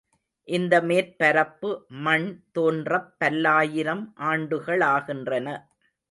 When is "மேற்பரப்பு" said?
0.81-1.69